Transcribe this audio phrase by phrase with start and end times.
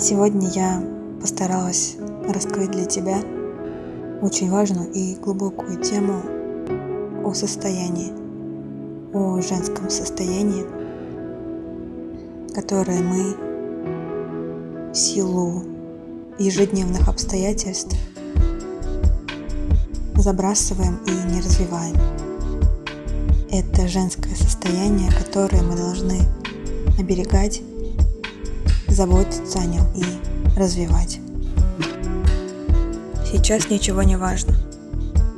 [0.00, 0.82] Сегодня я
[1.20, 1.96] постаралась
[2.26, 3.18] раскрыть для тебя
[4.22, 6.22] очень важную и глубокую тему
[7.22, 8.10] о состоянии,
[9.12, 10.64] о женском состоянии,
[12.54, 13.34] которое мы
[14.90, 15.64] в силу
[16.38, 17.94] ежедневных обстоятельств
[20.16, 21.96] забрасываем и не развиваем.
[23.50, 26.20] Это женское состояние, которое мы должны
[26.98, 27.60] оберегать
[29.00, 30.04] заботиться о нем и
[30.58, 31.20] развивать.
[33.24, 34.52] Сейчас ничего не важно.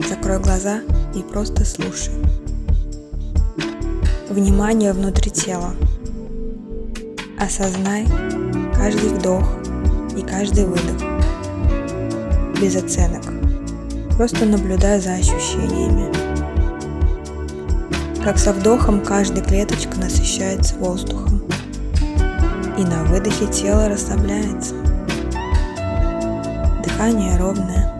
[0.09, 0.81] Закрой глаза
[1.15, 2.13] и просто слушай.
[4.29, 5.77] Внимание внутри тела.
[7.39, 8.05] Осознай
[8.75, 9.45] каждый вдох
[10.17, 11.01] и каждый выдох.
[12.61, 13.23] Без оценок.
[14.17, 16.13] Просто наблюдай за ощущениями.
[18.25, 21.52] Как со вдохом каждая клеточка насыщается воздухом
[22.83, 24.75] и на выдохе тело расслабляется.
[26.83, 27.97] Дыхание ровное,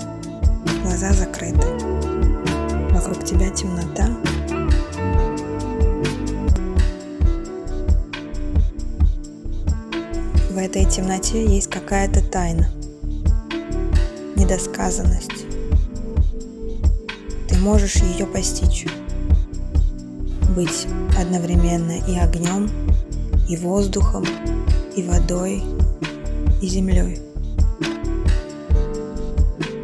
[0.83, 1.69] глаза закрыты.
[2.91, 4.09] Вокруг тебя темнота.
[10.51, 12.69] В этой темноте есть какая-то тайна,
[14.35, 15.47] недосказанность.
[17.49, 18.87] Ты можешь ее постичь,
[20.57, 22.69] быть одновременно и огнем,
[23.53, 24.25] и воздухом,
[24.97, 25.63] и водой,
[26.63, 27.19] и землей.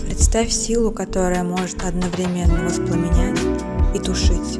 [0.00, 3.38] Представь силу, которая может одновременно воспламенять
[3.94, 4.58] и тушить.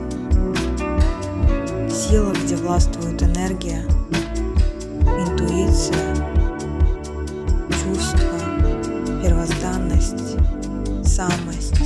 [1.91, 3.83] Сила, где властвует энергия,
[5.03, 6.15] интуиция,
[7.71, 8.39] чувство,
[9.23, 10.37] первозданность,
[11.03, 11.81] самость,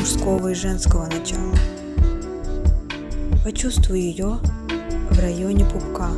[0.00, 1.54] мужского и женского начала.
[3.44, 4.38] Почувствуй ее
[5.10, 6.10] в районе пупка.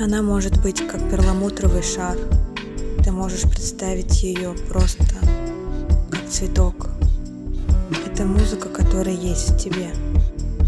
[0.00, 2.18] Она может быть как перламутровый шар.
[3.04, 5.04] Ты можешь представить ее просто
[6.10, 6.88] как цветок.
[8.04, 9.90] Это музыка, которая есть в тебе.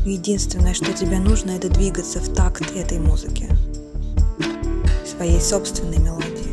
[0.06, 3.48] Единственное, что тебе нужно, это двигаться в такт этой музыки,
[5.04, 6.51] своей собственной мелодии.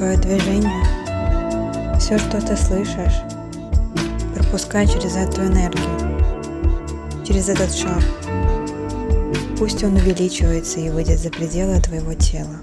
[0.00, 0.82] Твое движение,
[1.98, 3.20] все, что ты слышишь,
[4.34, 6.18] пропускай через эту энергию,
[7.22, 8.02] через этот шар.
[9.58, 12.56] Пусть он увеличивается и выйдет за пределы твоего тела,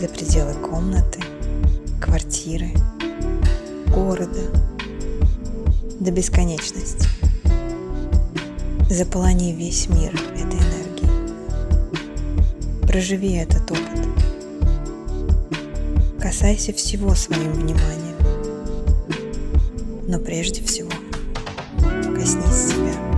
[0.00, 1.18] за пределы комнаты,
[2.00, 2.70] квартиры,
[3.88, 4.52] города,
[5.98, 7.08] до бесконечности.
[8.88, 11.10] Заполони весь мир этой энергией.
[12.86, 14.09] Проживи этот опыт.
[16.40, 18.16] Касайся всего своим вниманием.
[20.08, 20.88] Но прежде всего
[22.16, 23.09] коснись себя.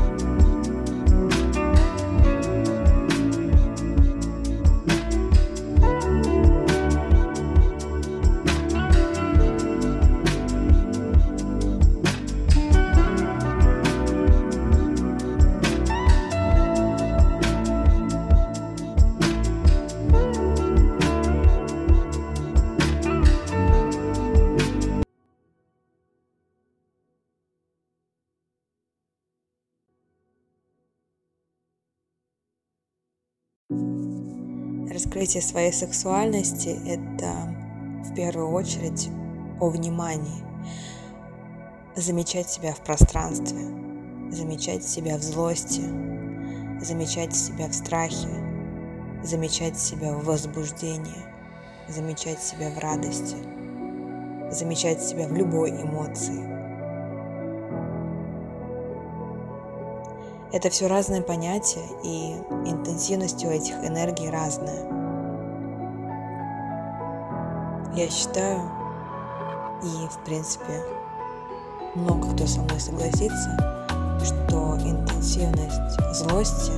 [34.93, 37.33] Раскрытие своей сексуальности– это
[38.05, 39.09] в первую очередь
[39.59, 40.45] о внимании.
[41.97, 43.59] Замечать себя в пространстве,
[44.31, 45.81] замечать себя в злости,
[46.83, 48.29] замечать себя в страхе,
[49.23, 51.25] замечать себя в возбуждении,
[51.89, 53.37] замечать себя в радости,
[54.51, 56.62] замечать себя в любой эмоции.
[60.53, 62.35] Это все разные понятия, и
[62.67, 64.85] интенсивность у этих энергий разная.
[67.95, 68.61] Я считаю,
[69.83, 70.85] и в принципе
[71.95, 73.57] много кто со мной согласится,
[74.23, 76.73] что интенсивность злости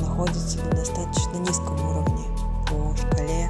[0.00, 2.24] находится на достаточно низком уровне
[2.66, 3.48] по шкале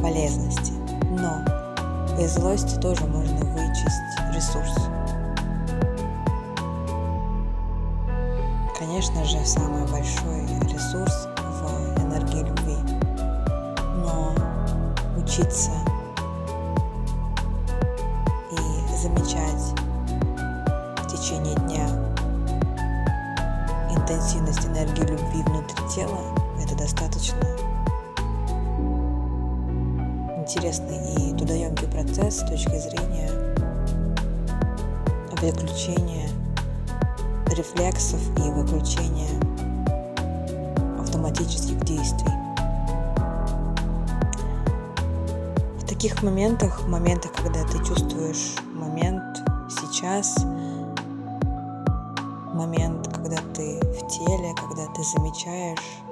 [0.00, 0.72] полезности.
[1.10, 1.44] Но
[2.18, 4.99] из злости тоже можно вычесть ресурс.
[9.00, 12.76] Конечно же, самый большой ресурс в энергии любви.
[13.96, 14.34] Но
[15.16, 15.70] учиться
[18.52, 19.80] и замечать
[20.98, 21.88] в течение дня
[23.96, 26.20] интенсивность энергии любви внутри тела,
[26.62, 27.40] это достаточно
[30.36, 33.30] интересный и трудоемкий процесс с точки зрения
[35.40, 36.28] выключения
[37.52, 39.28] рефлексов и выключения
[40.98, 42.32] автоматических действий.
[45.78, 50.36] В таких моментах, в моментах, когда ты чувствуешь момент сейчас,
[52.54, 56.02] момент, когда ты в теле, когда ты замечаешь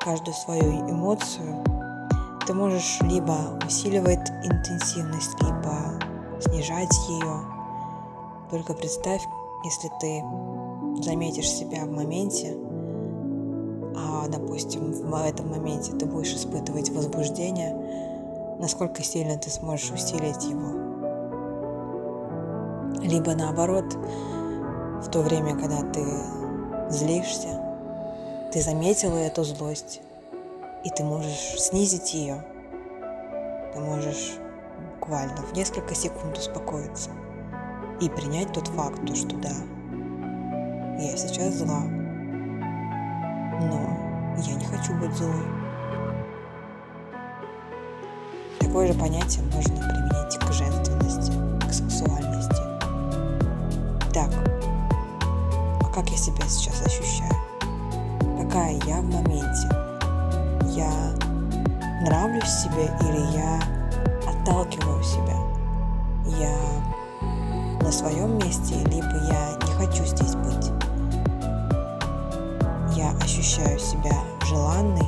[0.00, 1.64] каждую свою эмоцию,
[2.46, 5.74] ты можешь либо усиливать интенсивность, либо
[6.40, 7.40] снижать ее.
[8.50, 9.22] Только представь,
[9.64, 10.22] если ты
[11.02, 12.54] заметишь себя в моменте,
[13.96, 17.74] а, допустим, в этом моменте ты будешь испытывать возбуждение,
[18.60, 20.84] насколько сильно ты сможешь усилить его.
[23.00, 26.04] Либо наоборот, в то время, когда ты
[26.90, 27.60] злишься,
[28.52, 30.02] ты заметила эту злость,
[30.84, 32.44] и ты можешь снизить ее.
[33.72, 34.34] Ты можешь
[34.94, 37.10] буквально в несколько секунд успокоиться
[38.04, 39.54] и принять тот факт, что да,
[40.98, 41.80] я сейчас зла,
[43.60, 43.80] но
[44.36, 45.46] я не хочу быть злой.
[48.60, 51.32] Такое же понятие можно применить к женственности,
[51.66, 52.62] к сексуальности.
[54.12, 54.30] Так,
[55.80, 57.32] а как я себя сейчас ощущаю?
[58.38, 59.68] Какая я в моменте?
[60.76, 60.90] Я
[62.02, 63.60] нравлюсь себе или я
[64.28, 65.38] отталкиваю себя?
[66.38, 66.54] Я
[67.84, 70.72] на своем месте, либо я не хочу здесь быть?
[72.96, 75.06] я ощущаю себя желанной,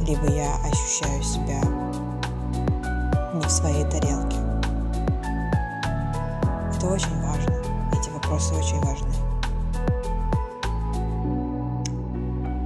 [0.00, 1.60] либо я ощущаю себя
[3.34, 4.36] не в своей тарелке.
[6.76, 7.54] Это очень важно.
[7.92, 9.08] Эти вопросы очень важны.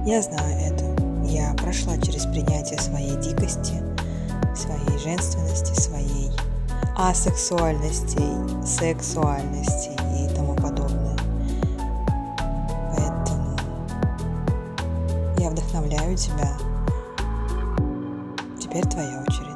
[0.05, 0.85] Я знаю это.
[1.25, 3.81] Я прошла через принятие своей дикости,
[4.53, 6.29] своей женственности, своей
[6.95, 8.21] асексуальности,
[8.65, 11.11] сексуальности и тому подобное.
[15.71, 16.57] вдохновляю тебя.
[18.59, 19.50] Теперь твоя очередь.